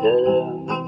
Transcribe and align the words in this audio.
freedom. 0.00 0.81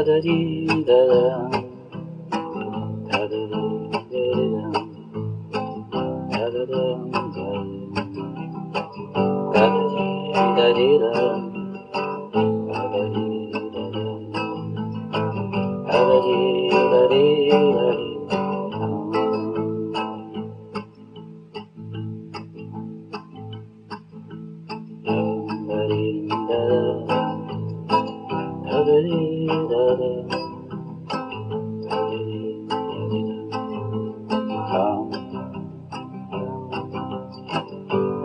Da 0.00 0.06
da 6.68 7.19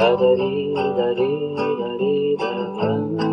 da 0.00 0.10
da 0.20 0.30
dee 0.36 0.74
da 0.96 1.08
dee 1.18 1.56
da 1.80 1.90
dee 2.00 2.36
da. 2.40 3.29